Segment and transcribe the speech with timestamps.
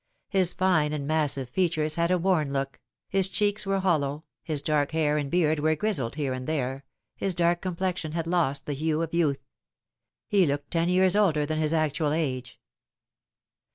[0.29, 4.93] His fine and massive features had a worn look, his cheeks were hollow, his dark
[4.93, 6.85] hair and beard were grizzled here and there,
[7.15, 9.45] his dark complexion had lost the hue of youth.
[10.27, 12.59] He looked ten years older than his actual age.